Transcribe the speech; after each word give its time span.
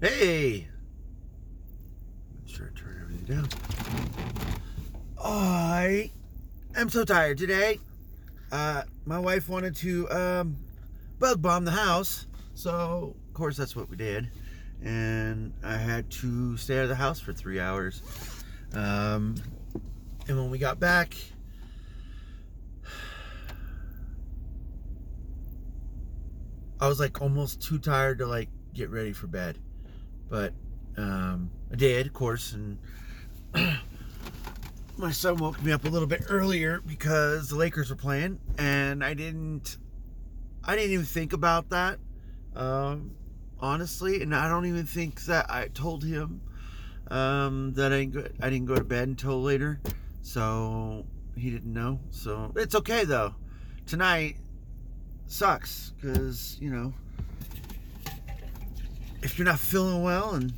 Hey! 0.00 0.66
Make 2.38 2.56
sure 2.56 2.72
I 2.74 2.78
turn 2.78 2.98
everything 3.02 3.36
down. 3.36 3.48
I 5.22 6.10
am 6.74 6.88
so 6.88 7.04
tired 7.04 7.36
today. 7.36 7.78
Uh, 8.50 8.84
my 9.04 9.18
wife 9.18 9.50
wanted 9.50 9.76
to 9.76 10.10
um, 10.10 10.56
bug 11.18 11.42
bomb 11.42 11.66
the 11.66 11.70
house, 11.70 12.26
so 12.54 13.14
of 13.28 13.34
course 13.34 13.58
that's 13.58 13.76
what 13.76 13.90
we 13.90 13.96
did. 13.98 14.30
And 14.82 15.52
I 15.62 15.76
had 15.76 16.10
to 16.12 16.56
stay 16.56 16.78
out 16.78 16.84
of 16.84 16.88
the 16.88 16.94
house 16.94 17.20
for 17.20 17.34
three 17.34 17.60
hours. 17.60 18.00
Um, 18.72 19.34
and 20.28 20.38
when 20.38 20.48
we 20.48 20.56
got 20.56 20.80
back, 20.80 21.14
I 26.80 26.88
was 26.88 26.98
like 26.98 27.20
almost 27.20 27.60
too 27.60 27.78
tired 27.78 28.20
to 28.20 28.26
like 28.26 28.48
get 28.72 28.88
ready 28.88 29.12
for 29.12 29.26
bed. 29.26 29.58
But 30.30 30.54
um, 30.96 31.50
I 31.70 31.74
did, 31.74 32.06
of 32.06 32.12
course, 32.12 32.54
and 32.54 32.78
my 34.96 35.10
son 35.10 35.36
woke 35.36 35.60
me 35.62 35.72
up 35.72 35.84
a 35.84 35.88
little 35.88 36.06
bit 36.06 36.22
earlier 36.28 36.80
because 36.86 37.50
the 37.50 37.56
Lakers 37.56 37.90
were 37.90 37.96
playing, 37.96 38.38
and 38.56 39.04
I 39.04 39.12
didn't, 39.14 39.76
I 40.64 40.76
didn't 40.76 40.92
even 40.92 41.04
think 41.04 41.32
about 41.32 41.70
that, 41.70 41.98
um, 42.54 43.10
honestly, 43.58 44.22
and 44.22 44.34
I 44.34 44.48
don't 44.48 44.66
even 44.66 44.86
think 44.86 45.24
that 45.24 45.50
I 45.50 45.66
told 45.68 46.04
him 46.04 46.40
um, 47.08 47.72
that 47.74 47.92
I 47.92 48.08
I 48.40 48.50
didn't 48.50 48.66
go 48.66 48.76
to 48.76 48.84
bed 48.84 49.08
until 49.08 49.42
later, 49.42 49.80
so 50.22 51.04
he 51.36 51.50
didn't 51.50 51.72
know. 51.72 51.98
So 52.10 52.52
it's 52.54 52.76
okay 52.76 53.04
though. 53.04 53.34
Tonight 53.86 54.36
sucks 55.26 55.92
because 55.96 56.56
you 56.60 56.70
know 56.70 56.94
if 59.22 59.38
you're 59.38 59.46
not 59.46 59.58
feeling 59.58 60.02
well 60.02 60.34
and 60.34 60.52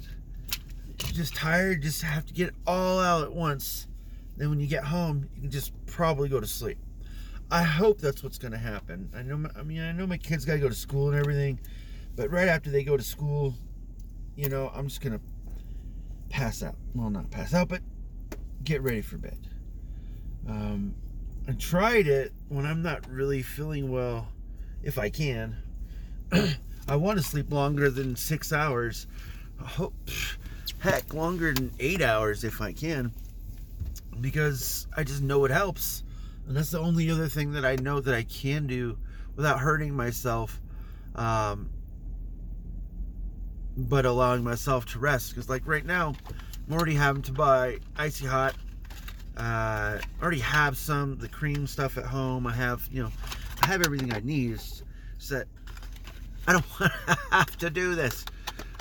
you're 1.05 1.13
just 1.13 1.35
tired, 1.35 1.83
just 1.83 2.03
have 2.03 2.27
to 2.27 2.33
get 2.33 2.49
it 2.49 2.55
all 2.67 3.01
out 3.01 3.25
at 3.25 3.33
once. 3.33 3.87
Then 4.37 4.51
when 4.51 4.61
you 4.61 4.67
get 4.67 4.85
home, 4.85 5.29
you 5.35 5.43
can 5.43 5.51
just 5.51 5.73
probably 5.87 6.29
go 6.29 6.41
to 6.41 6.47
sleep. 6.47 6.79
I 7.51 7.63
hope 7.63 8.01
that's 8.01 8.23
what's 8.23 8.39
going 8.39 8.53
to 8.53 8.59
happen. 8.59 9.11
I 9.15 9.23
know. 9.23 9.37
My, 9.37 9.51
I 9.57 9.63
mean, 9.63 9.81
I 9.81 9.93
know 9.93 10.07
my 10.07 10.17
kids 10.17 10.45
got 10.45 10.55
to 10.55 10.59
go 10.59 10.69
to 10.69 10.75
school 10.75 11.11
and 11.11 11.19
everything, 11.19 11.61
but 12.17 12.31
right 12.31 12.49
after 12.49 12.71
they 12.71 12.83
go 12.83 12.97
to 12.97 13.03
school, 13.03 13.55
you 14.37 14.49
know, 14.49 14.73
I'm 14.75 14.89
just 14.89 15.03
going 15.03 15.19
to 15.19 15.21
pass 16.31 16.63
out. 16.63 16.77
Well, 16.95 17.11
not 17.11 17.31
pass 17.31 17.53
out, 17.53 17.69
but 17.69 17.83
get 18.65 18.81
ready 18.81 19.03
for 19.03 19.19
bed. 19.19 19.39
Um, 20.49 20.95
I 21.47 21.53
tried 21.53 22.07
it 22.07 22.33
when 22.49 22.65
I'm 22.65 22.83
not 22.83 23.07
really 23.11 23.43
feeling 23.43 23.91
well, 23.91 24.29
if 24.83 24.99
I 24.99 25.11
can. 25.11 25.57
I 26.89 26.97
want 26.97 27.19
to 27.19 27.25
sleep 27.25 27.53
longer 27.53 27.91
than 27.91 28.17
six 28.17 28.53
hours. 28.53 29.07
Hope, 29.61 29.95
heck, 30.81 31.15
longer 31.15 31.53
than 31.55 31.73
eight 31.79 32.03
hours 32.03 32.43
if 32.45 32.61
I 32.61 32.73
can, 32.73 33.13
because 34.21 34.89
I 34.97 35.05
just 35.05 35.23
know 35.23 35.45
it 35.45 35.51
helps, 35.51 36.03
and 36.47 36.57
that's 36.57 36.71
the 36.71 36.81
only 36.81 37.09
other 37.11 37.29
thing 37.29 37.53
that 37.53 37.65
I 37.65 37.77
know 37.77 38.01
that 38.01 38.15
I 38.15 38.25
can 38.25 38.67
do 38.67 38.99
without 39.37 39.61
hurting 39.61 39.95
myself, 39.95 40.61
um, 41.15 41.71
but 43.77 44.05
allowing 44.05 44.43
myself 44.43 44.87
to 44.87 44.99
rest. 44.99 45.31
Because 45.31 45.49
like 45.49 45.63
right 45.67 45.87
now, 45.87 46.15
I'm 46.67 46.75
already 46.75 46.95
having 46.95 47.23
to 47.23 47.33
buy 47.33 47.79
icy 47.97 48.27
hot. 48.27 48.55
Uh, 49.37 49.99
already 50.21 50.41
have 50.41 50.77
some 50.77 51.17
the 51.17 51.29
cream 51.29 51.67
stuff 51.67 51.97
at 51.97 52.05
home. 52.05 52.47
I 52.47 52.53
have 52.53 52.87
you 52.91 53.05
know, 53.05 53.13
I 53.63 53.67
have 53.67 53.83
everything 53.83 54.13
I 54.13 54.21
need. 54.21 54.55
It's, 54.55 54.83
it's 55.17 55.29
that 55.29 55.47
I 56.47 56.53
don't 56.53 56.65
want 56.81 56.93
to 57.07 57.19
have 57.31 57.57
to 57.59 57.71
do 57.71 57.95
this. 57.95 58.25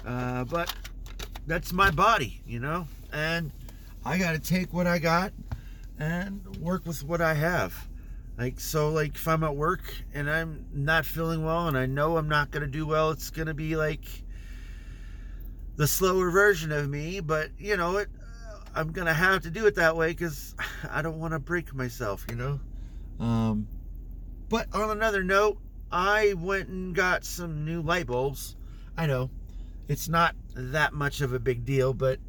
Uh, 0.05 0.43
but 0.45 0.73
that's 1.47 1.71
my 1.73 1.91
body, 1.91 2.41
you 2.45 2.59
know? 2.59 2.87
And 3.13 3.51
I 4.05 4.17
got 4.17 4.31
to 4.33 4.39
take 4.39 4.73
what 4.73 4.87
I 4.87 4.99
got 4.99 5.33
and 5.99 6.43
work 6.57 6.85
with 6.85 7.03
what 7.03 7.21
I 7.21 7.33
have. 7.33 7.87
Like, 8.37 8.59
so, 8.59 8.89
like, 8.89 9.15
if 9.15 9.27
I'm 9.27 9.43
at 9.43 9.55
work 9.55 9.81
and 10.13 10.29
I'm 10.29 10.65
not 10.73 11.05
feeling 11.05 11.45
well 11.45 11.67
and 11.67 11.77
I 11.77 11.85
know 11.85 12.17
I'm 12.17 12.29
not 12.29 12.49
going 12.49 12.61
to 12.61 12.67
do 12.67 12.87
well, 12.87 13.11
it's 13.11 13.29
going 13.29 13.47
to 13.47 13.53
be 13.53 13.75
like 13.75 14.05
the 15.75 15.85
slower 15.85 16.31
version 16.31 16.71
of 16.71 16.89
me. 16.89 17.19
But, 17.19 17.51
you 17.59 17.77
know, 17.77 17.97
it, 17.97 18.09
I'm 18.73 18.91
going 18.91 19.07
to 19.07 19.13
have 19.13 19.43
to 19.43 19.51
do 19.51 19.67
it 19.67 19.75
that 19.75 19.95
way 19.95 20.09
because 20.09 20.55
I 20.89 21.01
don't 21.01 21.19
want 21.19 21.33
to 21.33 21.39
break 21.39 21.73
myself, 21.75 22.25
you 22.29 22.35
know? 22.35 22.59
Um, 23.19 23.67
but 24.49 24.73
on 24.73 24.89
another 24.89 25.23
note, 25.23 25.59
I 25.91 26.33
went 26.33 26.69
and 26.69 26.95
got 26.95 27.25
some 27.25 27.65
new 27.65 27.81
light 27.81 28.07
bulbs. 28.07 28.55
I 28.97 29.05
know 29.07 29.29
it's 29.87 30.07
not 30.07 30.35
that 30.55 30.93
much 30.93 31.21
of 31.21 31.33
a 31.33 31.39
big 31.39 31.65
deal, 31.65 31.93
but 31.93 32.19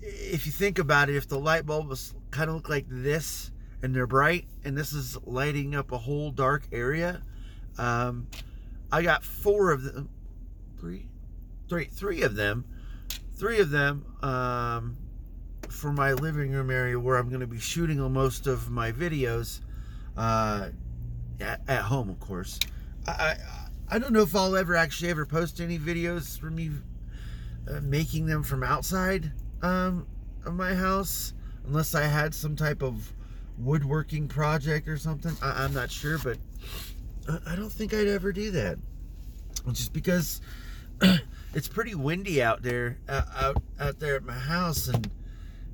if 0.00 0.46
you 0.46 0.52
think 0.52 0.78
about 0.78 1.08
it, 1.08 1.16
if 1.16 1.28
the 1.28 1.38
light 1.38 1.64
bulbs 1.64 2.14
kind 2.30 2.50
of 2.50 2.56
look 2.56 2.68
like 2.68 2.86
this 2.88 3.52
and 3.82 3.94
they're 3.94 4.06
bright 4.06 4.46
and 4.64 4.76
this 4.76 4.92
is 4.92 5.16
lighting 5.24 5.74
up 5.74 5.92
a 5.92 5.98
whole 5.98 6.30
dark 6.30 6.66
area, 6.72 7.22
um, 7.78 8.26
I 8.90 9.02
got 9.02 9.24
four 9.24 9.70
of 9.70 9.84
them, 9.84 10.08
three, 10.80 11.06
three, 11.68 11.84
three 11.84 12.22
of 12.22 12.34
them, 12.34 12.64
three 13.36 13.60
of 13.60 13.70
them 13.70 14.04
um, 14.22 14.96
for 15.68 15.92
my 15.92 16.12
living 16.14 16.50
room 16.50 16.70
area 16.70 16.98
where 16.98 17.16
I'm 17.16 17.28
going 17.28 17.40
to 17.40 17.46
be 17.46 17.60
shooting 17.60 17.98
most 18.12 18.46
of 18.46 18.70
my 18.70 18.90
videos. 18.90 19.60
Uh, 20.16 20.70
at, 21.42 21.60
at 21.68 21.82
home, 21.82 22.08
of 22.08 22.18
course. 22.20 22.58
I, 23.06 23.36
I 23.88 23.98
don't 23.98 24.12
know 24.12 24.22
if 24.22 24.34
I'll 24.34 24.56
ever 24.56 24.76
actually 24.76 25.10
ever 25.10 25.26
post 25.26 25.60
any 25.60 25.78
videos 25.78 26.38
for 26.38 26.50
me 26.50 26.70
uh, 27.68 27.80
making 27.82 28.26
them 28.26 28.42
from 28.42 28.62
outside 28.62 29.30
um, 29.62 30.06
of 30.44 30.54
my 30.54 30.74
house, 30.74 31.34
unless 31.66 31.94
I 31.94 32.02
had 32.02 32.34
some 32.34 32.56
type 32.56 32.82
of 32.82 33.12
woodworking 33.58 34.28
project 34.28 34.88
or 34.88 34.96
something. 34.96 35.36
I, 35.42 35.64
am 35.64 35.74
not 35.74 35.90
sure, 35.90 36.18
but 36.18 36.38
I, 37.28 37.52
I 37.52 37.56
don't 37.56 37.70
think 37.70 37.94
I'd 37.94 38.08
ever 38.08 38.32
do 38.32 38.50
that. 38.52 38.78
Just 39.70 39.92
because 39.92 40.40
it's 41.54 41.68
pretty 41.68 41.94
windy 41.94 42.42
out 42.42 42.62
there, 42.62 42.98
uh, 43.08 43.22
out 43.36 43.62
out 43.78 44.00
there 44.00 44.16
at 44.16 44.24
my 44.24 44.32
house, 44.32 44.88
and 44.88 45.06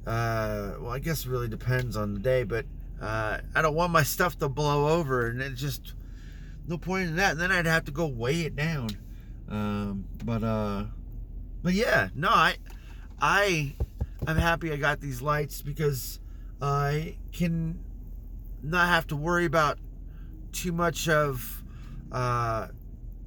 uh, 0.07 0.73
well, 0.81 0.91
I 0.91 0.99
guess 0.99 1.25
it 1.25 1.31
really 1.31 1.49
depends 1.49 1.97
on 1.97 2.13
the 2.13 2.21
day, 2.21 2.43
but 2.43 2.67
uh, 3.01 3.39
I 3.55 3.63
don't 3.63 3.75
want 3.75 3.93
my 3.93 4.03
stuff 4.03 4.39
to 4.39 4.49
blow 4.49 4.89
over, 4.89 5.29
and 5.29 5.41
it 5.41 5.55
just 5.55 5.95
no 6.67 6.79
point 6.79 7.09
in 7.09 7.17
that. 7.17 7.33
And 7.33 7.41
then 7.41 7.53
I'd 7.53 7.67
have 7.67 7.85
to 7.87 7.93
go 7.93 8.07
weigh 8.07 8.43
it 8.43 8.57
down. 8.57 8.91
Um, 9.49 10.05
but 10.25 10.43
uh, 10.43 10.85
but 11.63 11.75
yeah, 11.75 12.09
no, 12.15 12.29
I 12.29 12.57
I 13.21 13.75
I'm 14.27 14.37
happy 14.37 14.73
I 14.73 14.77
got 14.77 15.01
these 15.01 15.23
lights 15.23 15.63
because 15.63 16.21
I 16.61 17.17
can 17.33 17.79
not 18.63 18.89
have 18.89 19.07
to 19.09 19.17
worry 19.17 19.45
about 19.45 19.79
too 20.53 20.73
much 20.73 21.09
of 21.09 21.63
uh, 22.11 22.69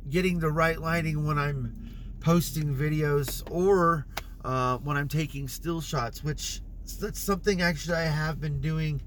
getting 0.09 0.39
the 0.39 0.51
right 0.51 0.79
lighting 0.79 1.25
when 1.25 1.37
I'm 1.37 1.89
posting 2.19 2.75
videos 2.75 3.49
or 3.49 4.05
uh, 4.43 4.77
when 4.77 4.97
I'm 4.97 5.07
taking 5.07 5.47
still 5.47 5.81
shots, 5.81 6.23
which 6.23 6.61
that's 6.99 7.19
something 7.19 7.61
actually 7.61 7.97
I 7.97 8.03
have 8.03 8.41
been 8.41 8.59
doing 8.59 9.01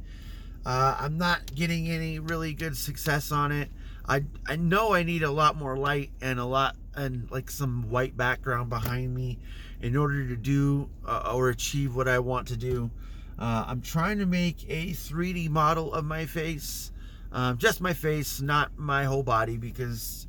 uh, 0.67 0.97
I'm 0.99 1.19
not 1.19 1.55
getting 1.55 1.89
any 1.89 2.19
really 2.19 2.55
good 2.55 2.77
success 2.77 3.33
on 3.33 3.53
it. 3.53 3.71
I 4.07 4.25
I 4.47 4.57
know 4.57 4.93
I 4.95 5.03
need 5.03 5.23
a 5.23 5.31
lot 5.31 5.57
more 5.57 5.77
light 5.77 6.11
and 6.21 6.39
a 6.39 6.45
lot 6.45 6.77
and 6.95 7.31
like 7.31 7.51
some 7.51 7.91
white 7.91 8.17
background 8.17 8.71
behind 8.71 9.15
me 9.15 9.39
in 9.81 9.97
order 9.97 10.27
to 10.27 10.37
do 10.37 10.89
uh, 11.07 11.33
or 11.35 11.51
achieve 11.51 11.95
what 11.95 12.09
I 12.09 12.19
want 12.19 12.49
to 12.49 12.57
do. 12.57 12.91
Uh, 13.39 13.65
I'm 13.67 13.81
trying 13.81 14.19
to 14.19 14.27
make 14.27 14.65
a 14.69 14.91
3D 14.91 15.51
model 15.51 15.93
of 15.93 16.05
my 16.05 16.25
face, 16.25 16.93
um, 17.33 17.59
just 17.59 17.81
my 17.81 17.93
face, 17.93 18.41
not 18.41 18.79
my 18.79 19.05
whole 19.05 19.25
body, 19.25 19.57
because 19.57 20.29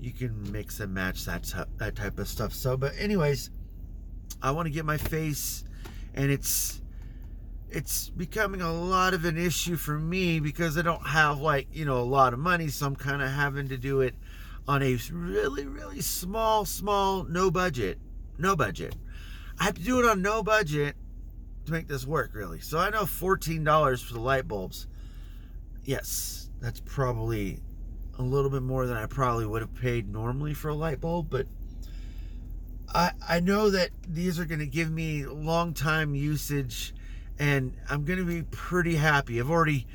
you 0.00 0.10
can 0.10 0.50
mix 0.50 0.80
and 0.80 0.92
match 0.92 1.24
that 1.26 1.44
t- 1.44 1.58
that 1.76 1.94
type 1.94 2.18
of 2.18 2.26
stuff. 2.26 2.52
So, 2.52 2.76
but 2.76 2.92
anyways, 2.98 3.50
I 4.42 4.50
want 4.50 4.66
to 4.66 4.70
get 4.70 4.84
my 4.84 4.96
face, 4.96 5.64
and 6.14 6.30
it's 6.30 6.80
it's 7.70 8.10
becoming 8.10 8.60
a 8.60 8.72
lot 8.72 9.14
of 9.14 9.24
an 9.24 9.38
issue 9.38 9.76
for 9.76 9.98
me 9.98 10.40
because 10.40 10.76
I 10.76 10.82
don't 10.82 11.06
have 11.06 11.40
like, 11.40 11.68
you 11.72 11.84
know, 11.84 11.98
a 11.98 12.04
lot 12.04 12.32
of 12.32 12.38
money. 12.38 12.68
So 12.68 12.86
I'm 12.86 12.96
kind 12.96 13.22
of 13.22 13.30
having 13.30 13.68
to 13.68 13.76
do 13.76 14.00
it 14.00 14.14
on 14.66 14.82
a 14.82 14.98
really, 15.12 15.66
really 15.66 16.00
small, 16.00 16.64
small, 16.64 17.24
no 17.24 17.50
budget. 17.50 17.98
No 18.38 18.56
budget. 18.56 18.96
I 19.58 19.64
have 19.64 19.74
to 19.74 19.82
do 19.82 20.00
it 20.00 20.06
on 20.06 20.22
no 20.22 20.42
budget 20.42 20.96
to 21.66 21.72
make 21.72 21.86
this 21.86 22.06
work, 22.06 22.34
really. 22.34 22.60
So 22.60 22.78
I 22.78 22.90
know 22.90 23.02
$14 23.02 24.02
for 24.02 24.14
the 24.14 24.20
light 24.20 24.48
bulbs. 24.48 24.86
Yes, 25.84 26.50
that's 26.60 26.80
probably 26.80 27.60
a 28.18 28.22
little 28.22 28.50
bit 28.50 28.62
more 28.62 28.86
than 28.86 28.96
I 28.96 29.06
probably 29.06 29.46
would 29.46 29.62
have 29.62 29.74
paid 29.74 30.08
normally 30.08 30.54
for 30.54 30.68
a 30.68 30.74
light 30.74 31.00
bulb, 31.00 31.30
but 31.30 31.46
I 32.92 33.12
I 33.26 33.40
know 33.40 33.70
that 33.70 33.90
these 34.06 34.38
are 34.38 34.44
going 34.44 34.58
to 34.60 34.66
give 34.66 34.90
me 34.90 35.24
long 35.24 35.72
time 35.72 36.14
usage 36.14 36.94
and 37.40 37.74
I'm 37.88 38.04
to 38.04 38.24
be 38.24 38.42
pretty 38.42 38.94
happy. 38.94 39.40
I've 39.40 39.50
already 39.50 39.86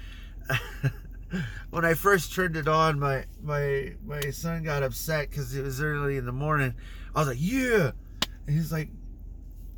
when 1.70 1.86
I 1.86 1.94
first 1.94 2.34
turned 2.34 2.58
it 2.58 2.68
on, 2.68 3.00
my 3.00 3.26
my 3.42 3.94
my 4.06 4.20
son 4.32 4.64
got 4.64 4.84
upset 4.84 5.30
because 5.30 5.56
it 5.56 5.64
was 5.64 5.80
early 5.80 6.18
in 6.18 6.26
the 6.26 6.32
morning. 6.32 6.74
I 7.16 7.20
was 7.20 7.28
like, 7.30 7.38
yeah, 7.40 7.92
And 8.48 8.56
he's 8.58 8.72
like, 8.72 8.90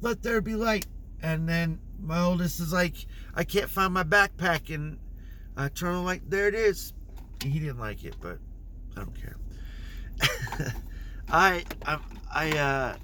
let 0.02 0.24
there 0.24 0.42
be 0.42 0.56
light. 0.56 0.88
And 1.22 1.48
then 1.48 1.80
my 2.02 2.22
oldest 2.22 2.60
is 2.60 2.72
like, 2.72 2.96
I 3.36 3.44
can't 3.44 3.70
find 3.70 3.94
my 3.94 4.04
backpack. 4.04 4.74
And 4.74 4.98
I 5.56 5.68
turn 5.68 5.94
on 5.94 6.06
like, 6.06 6.28
there 6.30 6.48
it 6.48 6.56
is. 6.56 6.94
And 7.44 7.52
he 7.52 7.60
didn't 7.60 7.80
like 7.80 8.04
it, 8.06 8.16
but 8.22 8.40
I 8.96 9.02
don't 9.02 9.16
care. 9.16 9.36
I, 11.30 11.64
I, 11.86 12.00
I, 12.34 12.58
uh, 12.58 12.96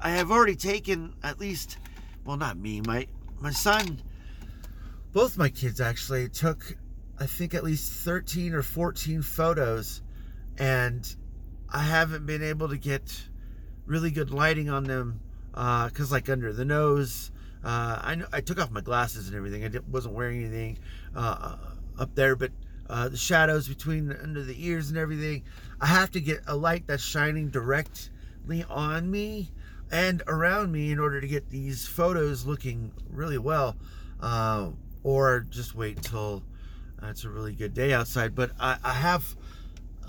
I 0.00 0.10
have 0.10 0.30
already 0.30 0.56
taken 0.56 1.14
at 1.22 1.38
least, 1.40 1.78
well, 2.24 2.36
not 2.36 2.58
me, 2.58 2.82
my, 2.82 3.06
my 3.40 3.50
son, 3.50 4.02
both 5.12 5.36
my 5.36 5.48
kids 5.48 5.80
actually 5.80 6.28
took, 6.28 6.76
I 7.18 7.26
think 7.26 7.54
at 7.54 7.64
least 7.64 7.92
13 7.92 8.54
or 8.54 8.62
14 8.62 9.22
photos 9.22 10.02
and 10.58 11.16
I 11.68 11.82
haven't 11.82 12.26
been 12.26 12.42
able 12.42 12.68
to 12.68 12.78
get 12.78 13.28
really 13.84 14.10
good 14.10 14.30
lighting 14.30 14.70
on 14.70 14.84
them 14.84 15.20
because 15.50 16.12
uh, 16.12 16.14
like 16.14 16.28
under 16.28 16.52
the 16.52 16.64
nose. 16.64 17.30
Uh, 17.64 17.98
I, 18.00 18.22
I 18.32 18.40
took 18.40 18.60
off 18.60 18.70
my 18.70 18.80
glasses 18.80 19.26
and 19.26 19.36
everything. 19.36 19.64
I 19.64 19.70
wasn't 19.90 20.14
wearing 20.14 20.40
anything 20.40 20.78
uh, 21.14 21.56
up 21.98 22.14
there 22.14 22.36
but 22.36 22.52
uh, 22.88 23.08
the 23.08 23.16
shadows 23.16 23.66
between 23.68 24.12
under 24.22 24.42
the 24.42 24.66
ears 24.66 24.90
and 24.90 24.98
everything. 24.98 25.42
I 25.80 25.86
have 25.86 26.10
to 26.12 26.20
get 26.20 26.40
a 26.46 26.56
light 26.56 26.86
that's 26.86 27.02
shining 27.02 27.48
directly 27.48 28.64
on 28.68 29.10
me 29.10 29.50
and 29.90 30.22
around 30.26 30.72
me 30.72 30.90
in 30.90 30.98
order 30.98 31.20
to 31.20 31.26
get 31.26 31.48
these 31.50 31.86
photos 31.86 32.44
looking 32.44 32.92
really 33.10 33.38
well 33.38 33.76
uh, 34.20 34.70
or 35.02 35.46
just 35.50 35.74
wait 35.74 36.02
till 36.02 36.42
it's 37.02 37.24
a 37.24 37.30
really 37.30 37.54
good 37.54 37.74
day 37.74 37.92
outside 37.92 38.34
but 38.34 38.50
I, 38.58 38.78
I 38.82 38.92
have 38.92 39.36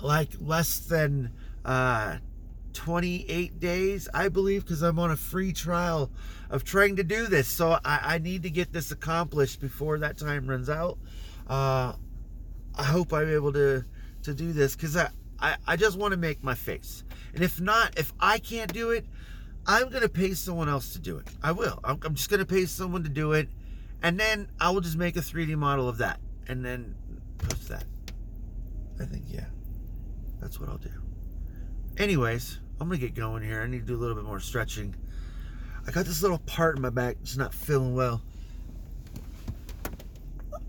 like 0.00 0.30
less 0.40 0.78
than 0.78 1.32
uh, 1.64 2.18
28 2.72 3.58
days, 3.58 4.08
I 4.14 4.28
believe, 4.28 4.64
because 4.64 4.82
I'm 4.82 4.98
on 4.98 5.10
a 5.10 5.16
free 5.16 5.52
trial 5.52 6.10
of 6.48 6.64
trying 6.64 6.96
to 6.96 7.02
do 7.02 7.26
this. 7.26 7.48
So 7.48 7.72
I, 7.84 8.00
I, 8.14 8.18
need 8.18 8.44
to 8.44 8.50
get 8.50 8.72
this 8.72 8.92
accomplished 8.92 9.60
before 9.60 9.98
that 9.98 10.16
time 10.16 10.46
runs 10.48 10.70
out. 10.70 10.96
Uh, 11.48 11.94
I 12.76 12.84
hope 12.84 13.12
I'm 13.12 13.28
able 13.28 13.52
to 13.54 13.84
to 14.22 14.34
do 14.34 14.52
this 14.52 14.76
because 14.76 14.96
I, 14.96 15.10
I, 15.40 15.56
I 15.66 15.76
just 15.76 15.98
want 15.98 16.12
to 16.12 16.18
make 16.18 16.42
my 16.42 16.54
face. 16.54 17.04
And 17.34 17.42
if 17.42 17.60
not, 17.60 17.98
if 17.98 18.12
I 18.20 18.38
can't 18.38 18.72
do 18.72 18.90
it, 18.90 19.06
I'm 19.68 19.90
going 19.90 20.02
to 20.02 20.08
pay 20.08 20.34
someone 20.34 20.68
else 20.68 20.94
to 20.94 20.98
do 20.98 21.18
it. 21.18 21.28
I 21.42 21.52
will. 21.52 21.78
I'm, 21.84 22.00
just 22.14 22.30
going 22.30 22.40
to 22.40 22.46
pay 22.46 22.64
someone 22.64 23.02
to 23.04 23.08
do 23.08 23.32
it. 23.32 23.48
And 24.02 24.18
then 24.18 24.48
I 24.58 24.70
will 24.70 24.80
just 24.80 24.96
make 24.96 25.16
a 25.16 25.20
3D 25.20 25.56
model 25.56 25.88
of 25.88 25.98
that 25.98 26.18
and 26.48 26.64
then 26.64 26.94
post 27.38 27.68
that. 27.68 27.84
I 29.00 29.04
think, 29.04 29.24
yeah. 29.28 29.44
That's 30.40 30.58
what 30.58 30.68
I'll 30.68 30.78
do. 30.78 30.90
Anyways, 31.96 32.58
I'm 32.80 32.88
gonna 32.88 33.00
get 33.00 33.14
going 33.14 33.42
here. 33.42 33.60
I 33.60 33.66
need 33.66 33.80
to 33.80 33.86
do 33.86 33.96
a 33.96 33.98
little 33.98 34.14
bit 34.14 34.24
more 34.24 34.40
stretching. 34.40 34.94
I 35.86 35.90
got 35.90 36.06
this 36.06 36.22
little 36.22 36.38
part 36.38 36.76
in 36.76 36.82
my 36.82 36.90
back 36.90 37.16
that's 37.18 37.36
not 37.36 37.52
feeling 37.52 37.94
well. 37.94 38.22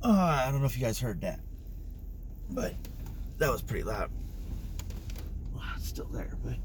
Uh, 0.01 0.43
I 0.47 0.49
don't 0.51 0.61
know 0.61 0.65
if 0.65 0.77
you 0.77 0.83
guys 0.83 0.99
heard 0.99 1.21
that, 1.21 1.39
but 2.49 2.73
that 3.37 3.51
was 3.51 3.61
pretty 3.61 3.83
loud. 3.83 4.09
Well, 5.53 5.63
it's 5.75 5.87
still 5.87 6.07
there, 6.07 6.35
but 6.43 6.55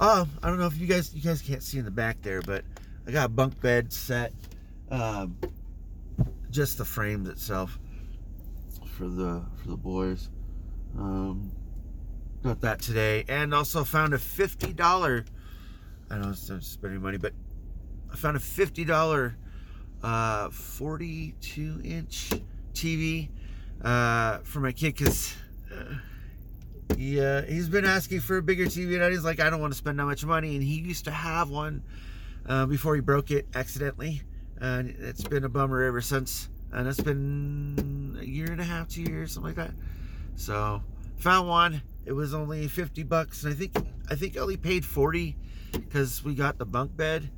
oh, 0.00 0.26
I 0.42 0.48
don't 0.48 0.58
know 0.58 0.66
if 0.66 0.78
you 0.78 0.86
guys 0.86 1.14
you 1.14 1.22
guys 1.22 1.42
can't 1.42 1.62
see 1.62 1.78
in 1.78 1.84
the 1.84 1.90
back 1.90 2.20
there, 2.22 2.42
but 2.42 2.64
I 3.06 3.10
got 3.10 3.26
a 3.26 3.28
bunk 3.28 3.60
bed 3.60 3.92
set. 3.92 4.32
Um, 4.90 5.36
just 6.50 6.78
the 6.78 6.84
frames 6.84 7.28
itself 7.28 7.78
for 8.96 9.08
the 9.08 9.42
for 9.56 9.68
the 9.68 9.76
boys. 9.76 10.28
Um, 10.98 11.50
got 12.42 12.60
that 12.60 12.80
today, 12.80 13.24
and 13.28 13.54
also 13.54 13.84
found 13.84 14.14
a 14.14 14.18
fifty 14.18 14.72
dollar. 14.72 15.24
I 16.10 16.16
don't 16.16 16.22
know 16.22 16.54
I'm 16.54 16.60
spending 16.60 17.00
money, 17.00 17.18
but 17.18 17.32
I 18.12 18.16
found 18.16 18.36
a 18.36 18.40
fifty 18.40 18.84
dollar, 18.84 19.36
uh, 20.02 20.50
forty-two 20.50 21.80
inch 21.84 22.30
TV 22.74 23.28
uh, 23.82 24.38
for 24.38 24.60
my 24.60 24.72
kid 24.72 24.94
because. 24.96 25.34
Uh, 25.74 25.94
yeah, 27.02 27.44
he's 27.44 27.68
been 27.68 27.84
asking 27.84 28.20
for 28.20 28.36
a 28.36 28.42
bigger 28.42 28.66
TV, 28.66 29.02
and 29.02 29.12
he's 29.12 29.24
like, 29.24 29.40
I 29.40 29.50
don't 29.50 29.60
want 29.60 29.72
to 29.72 29.76
spend 29.76 29.98
that 29.98 30.04
much 30.04 30.24
money. 30.24 30.54
And 30.54 30.62
he 30.62 30.74
used 30.76 31.04
to 31.06 31.10
have 31.10 31.50
one 31.50 31.82
uh, 32.46 32.66
before 32.66 32.94
he 32.94 33.00
broke 33.00 33.32
it 33.32 33.46
accidentally, 33.56 34.22
and 34.60 34.94
it's 35.00 35.24
been 35.24 35.44
a 35.44 35.48
bummer 35.48 35.82
ever 35.82 36.00
since. 36.00 36.48
And 36.70 36.86
it's 36.86 37.00
been 37.00 38.18
a 38.20 38.24
year 38.24 38.52
and 38.52 38.60
a 38.60 38.64
half, 38.64 38.88
two 38.88 39.02
years, 39.02 39.32
something 39.32 39.54
like 39.54 39.56
that. 39.56 39.74
So 40.36 40.80
found 41.16 41.48
one. 41.48 41.82
It 42.06 42.12
was 42.12 42.34
only 42.34 42.68
50 42.68 43.02
bucks, 43.02 43.42
and 43.42 43.52
I 43.52 43.56
think 43.56 43.76
I 44.08 44.14
think 44.14 44.36
only 44.36 44.56
paid 44.56 44.84
40 44.84 45.36
because 45.72 46.24
we 46.24 46.34
got 46.34 46.56
the 46.58 46.64
bunk 46.64 46.96
bed. 46.96 47.30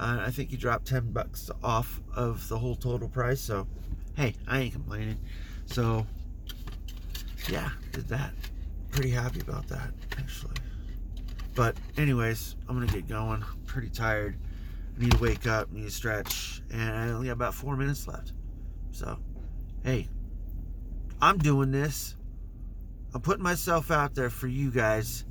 Uh, 0.00 0.24
I 0.26 0.30
think 0.30 0.50
he 0.50 0.56
dropped 0.56 0.86
10 0.88 1.12
bucks 1.12 1.48
off 1.62 2.00
of 2.14 2.48
the 2.48 2.58
whole 2.58 2.74
total 2.74 3.08
price. 3.08 3.40
So, 3.40 3.68
hey, 4.16 4.34
I 4.48 4.60
ain't 4.60 4.72
complaining. 4.72 5.18
So, 5.66 6.06
yeah, 7.48 7.70
did 7.92 8.08
that. 8.08 8.32
Pretty 8.92 9.10
happy 9.10 9.40
about 9.40 9.66
that, 9.68 9.90
actually. 10.18 10.54
But, 11.54 11.76
anyways, 11.96 12.54
I'm 12.68 12.78
gonna 12.78 12.90
get 12.90 13.08
going. 13.08 13.42
I'm 13.42 13.60
pretty 13.66 13.88
tired. 13.88 14.36
I 14.96 15.02
need 15.02 15.12
to 15.12 15.18
wake 15.18 15.46
up, 15.46 15.72
need 15.72 15.84
to 15.84 15.90
stretch, 15.90 16.62
and 16.70 16.94
I 16.94 17.08
only 17.08 17.26
got 17.26 17.32
about 17.32 17.54
four 17.54 17.76
minutes 17.76 18.06
left. 18.06 18.32
So, 18.92 19.18
hey, 19.82 20.08
I'm 21.20 21.38
doing 21.38 21.72
this. 21.72 22.16
I'm 23.14 23.20
putting 23.20 23.42
myself 23.42 23.90
out 23.90 24.14
there 24.14 24.30
for 24.30 24.46
you 24.46 24.70
guys 24.70 25.24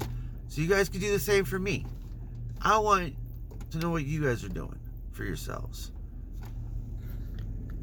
so 0.48 0.62
you 0.62 0.68
guys 0.68 0.90
can 0.90 1.00
do 1.00 1.12
the 1.12 1.19
same 1.19 1.46
for 1.46 1.58
me. 1.58 1.86
I 2.62 2.78
want 2.78 3.16
to 3.72 3.78
know 3.78 3.90
what 3.90 4.06
you 4.06 4.24
guys 4.24 4.44
are 4.44 4.50
doing 4.50 4.80
for 5.12 5.24
yourselves. 5.24 5.92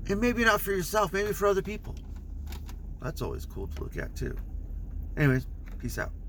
And 0.09 0.21
maybe 0.21 0.45
not 0.45 0.61
for 0.61 0.73
yourself, 0.73 1.13
maybe 1.13 1.33
for 1.33 1.47
other 1.47 1.63
people. 1.63 1.95
That's 3.01 3.23
always 3.23 3.47
cool 3.47 3.69
to 3.69 3.83
look 3.83 3.97
at 3.97 4.15
too. 4.15 4.37
Anyways, 5.17 5.47
peace 5.79 5.99
out. 5.99 6.19